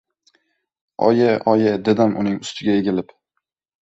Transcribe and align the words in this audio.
—Oyi, 1.09 1.27
oyi!— 1.53 1.75
dedim 1.91 2.17
uning 2.23 2.43
ustiga 2.47 2.79
egilib. 2.81 3.15